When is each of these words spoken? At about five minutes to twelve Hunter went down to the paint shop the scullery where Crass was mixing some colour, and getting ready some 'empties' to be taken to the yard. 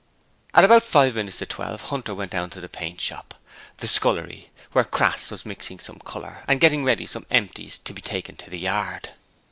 At 0.55 0.63
about 0.63 0.81
five 0.83 1.13
minutes 1.13 1.37
to 1.37 1.45
twelve 1.45 1.79
Hunter 1.91 2.15
went 2.15 2.31
down 2.31 2.49
to 2.49 2.59
the 2.59 2.67
paint 2.67 2.99
shop 2.99 3.35
the 3.77 3.87
scullery 3.87 4.49
where 4.71 4.83
Crass 4.83 5.29
was 5.29 5.45
mixing 5.45 5.79
some 5.79 5.99
colour, 5.99 6.43
and 6.47 6.59
getting 6.59 6.83
ready 6.83 7.05
some 7.05 7.27
'empties' 7.29 7.77
to 7.77 7.93
be 7.93 8.01
taken 8.01 8.35
to 8.37 8.49
the 8.49 8.57
yard. 8.57 9.11